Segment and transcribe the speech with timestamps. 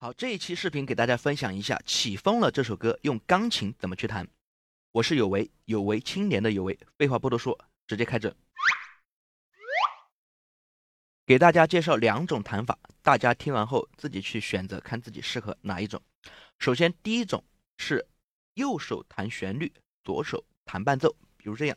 [0.00, 4.28] 好，这一期视频给大家分享一下《起风了》这首歌用钢琴怎么去弹。
[4.92, 6.78] 我是有为，有为青年的有为。
[6.96, 8.32] 废话不多说，直接开整。
[11.26, 16.00] 给大家介绍两种弹法，大家听完后自己去选择，看自己适合哪一种。
[16.60, 17.42] 首先，第一种
[17.76, 18.06] 是
[18.54, 19.72] 右手弹旋律，
[20.04, 21.76] 左手弹伴奏，比如这样。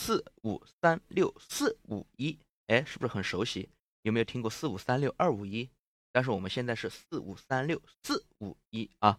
[0.00, 2.38] 四五三六四五一。
[2.68, 3.68] 哎，是不是很熟悉？
[4.00, 5.68] 有没有听过四五三六二五一？
[6.10, 9.18] 但是我们现在是四五三六四五一啊。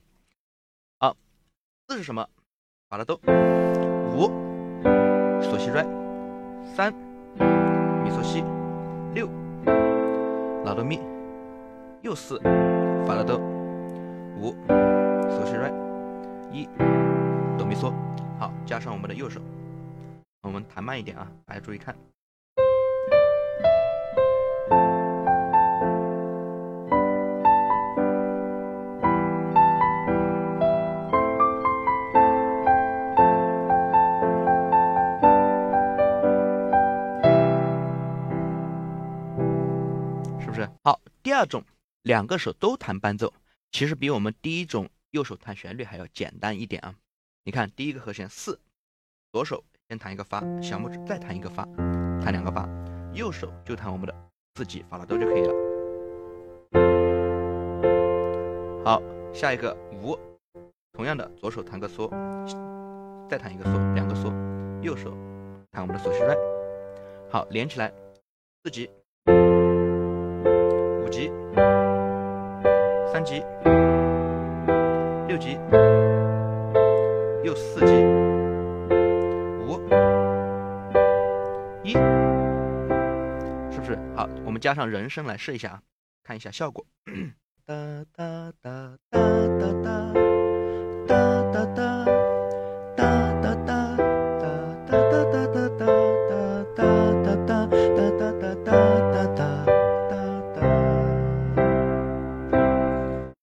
[0.97, 1.15] 好，
[1.87, 2.27] 四是什么？
[2.89, 3.15] 法拉多。
[4.17, 4.27] 五，
[5.43, 5.83] 索西瑞。
[6.75, 6.91] 三，
[8.03, 8.43] 米索西。
[9.13, 9.29] 六，
[10.65, 10.99] 拉哆咪。
[12.01, 12.39] 又四，
[13.05, 13.37] 法拉多。
[14.35, 14.55] 五，
[15.29, 15.69] 索西瑞。
[16.51, 16.65] 一，
[17.55, 17.93] 哆咪嗦。
[18.39, 19.39] 好，加上我们的右手，
[20.41, 21.95] 我们弹慢一点啊，大家注意看。
[40.39, 41.63] 是不是好，第二种
[42.01, 43.31] 两个手都弹伴奏，
[43.71, 46.95] 其实比我们第一种右手弹旋律还要简单一点啊。
[47.43, 48.59] 你看第一个和弦四，
[49.31, 51.67] 左手先弹一个发，小拇指再弹一个发，
[52.23, 52.65] 弹两个发，
[53.11, 54.15] 右手就弹我们的
[54.55, 55.53] 四级法拉多就可以了。
[58.85, 59.01] 好，
[59.33, 60.17] 下一个五，
[60.93, 62.09] 同样的左手弹个嗦，
[63.27, 64.31] 再弹一个嗦，两个嗦，
[64.81, 65.11] 右手
[65.73, 66.37] 弹我们的嗦西瑞。
[67.29, 67.91] 好，连起来
[68.63, 68.89] 四级。
[71.03, 71.29] 五级，
[73.11, 73.43] 三级，
[75.27, 75.59] 六级，
[77.43, 77.91] 又四级，
[84.15, 85.83] 好，我们加上人声来试一下啊，
[86.23, 86.85] 看一下效果。
[87.65, 89.19] 哒哒哒哒
[89.59, 90.15] 哒哒哒
[91.45, 92.01] 哒哒。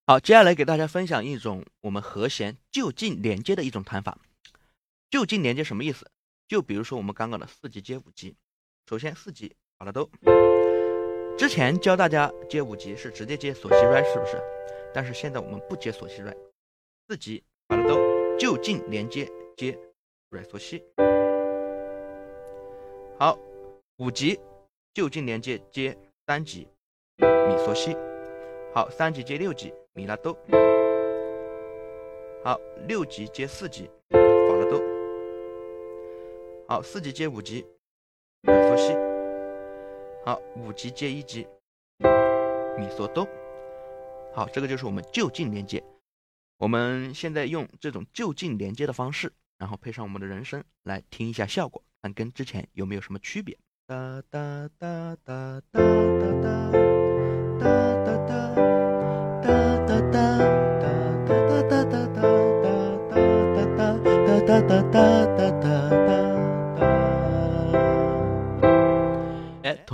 [0.07, 4.19] 好，接下来给大家分享一种我们和弦就近连接的一种弹法。
[5.11, 6.11] 就近连接什么意思？
[6.47, 8.35] 就比如说我们刚刚的四级接五级，
[8.89, 10.11] 首先四级法拉多，
[11.39, 14.37] 之前教大家接五级是直接接索西瑞，是不是？
[14.93, 16.37] 但是现在我们不接索西瑞，
[17.07, 17.97] 四级法拉多
[18.37, 19.79] 就近连接接
[20.31, 20.83] 瑞索西。
[23.21, 23.39] 好，
[23.99, 24.41] 五级
[24.95, 25.97] 就近连接接
[26.27, 26.67] 三级
[27.19, 27.97] 米索西。
[28.75, 29.73] 好，三级接六级。
[29.95, 30.37] 米拉哆，
[32.45, 34.81] 好，六级接四级，法拉哆，
[36.69, 37.67] 好，四级接五级，
[38.43, 38.93] 咪嗦西，
[40.29, 41.47] 好，五级接一级，
[42.77, 43.27] 米索哆，
[44.35, 45.83] 好，这个就是我们就近连接。
[46.59, 53.57] 我们现在用这种就近连接的方式，然后配上我们的人声来听一下效果，看跟之前有没有什么区别。
[53.87, 56.69] 哒哒哒哒哒哒哒
[57.59, 58.45] 哒哒哒。
[59.41, 60.13] 哒哒
[64.47, 65.18] 哒哒哒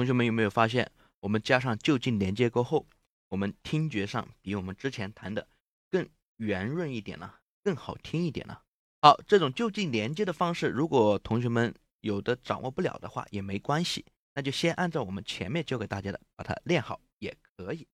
[0.04, 2.86] 同学们有没有发现，我们加上就近连接过后，
[3.30, 5.48] 我们听觉上比我们之前弹的
[5.90, 6.06] 更
[6.36, 8.62] 圆润一点了，更好听一点了。
[9.00, 14.04] 好，这种就近连接的方式，如果同学们有的掌握不了的话，也没关系，
[14.34, 17.88] 那就先按照我们前面教给大家的把它练好也可以。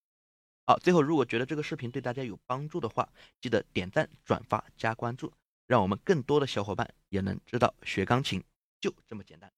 [0.67, 3.09] 好，最后如果觉得这个视频对大家有帮助的话，
[3.41, 5.33] 记得点赞、转发、加关注。
[5.69, 8.43] 让我们更多的小伙伴也能知道学钢琴
[8.81, 9.49] 就这么简单。